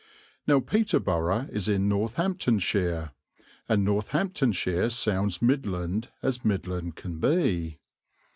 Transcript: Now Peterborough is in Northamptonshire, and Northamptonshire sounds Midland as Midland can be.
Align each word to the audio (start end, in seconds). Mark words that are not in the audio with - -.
Now 0.47 0.59
Peterborough 0.59 1.47
is 1.51 1.67
in 1.69 1.87
Northamptonshire, 1.87 3.11
and 3.69 3.85
Northamptonshire 3.85 4.89
sounds 4.89 5.43
Midland 5.43 6.09
as 6.23 6.43
Midland 6.43 6.95
can 6.95 7.19
be. 7.19 7.77